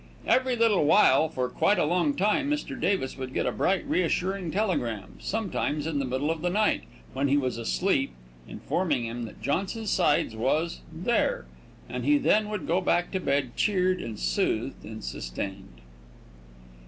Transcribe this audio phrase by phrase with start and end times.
[0.25, 2.75] Every little while for quite a long time Mr.
[2.81, 7.27] Davis would get a bright, reassuring telegram, sometimes in the middle of the night, when
[7.27, 8.11] he was asleep,
[8.47, 11.45] informing him that Johnson Sides was "there,"
[11.87, 15.81] and he then would go back to bed cheered and soothed and sustained.